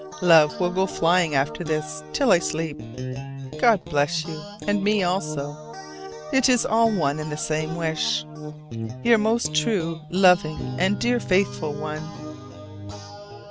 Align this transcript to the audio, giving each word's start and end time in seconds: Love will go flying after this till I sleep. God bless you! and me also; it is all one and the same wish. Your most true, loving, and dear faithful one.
Love 0.23 0.59
will 0.59 0.71
go 0.71 0.87
flying 0.87 1.35
after 1.35 1.63
this 1.63 2.03
till 2.11 2.31
I 2.31 2.39
sleep. 2.39 2.81
God 3.59 3.85
bless 3.85 4.25
you! 4.25 4.33
and 4.67 4.83
me 4.83 5.03
also; 5.03 5.55
it 6.33 6.49
is 6.49 6.65
all 6.65 6.89
one 6.91 7.19
and 7.19 7.31
the 7.31 7.37
same 7.37 7.75
wish. 7.75 8.25
Your 9.03 9.19
most 9.19 9.53
true, 9.53 10.01
loving, 10.09 10.57
and 10.79 10.97
dear 10.97 11.19
faithful 11.19 11.73
one. 11.75 12.01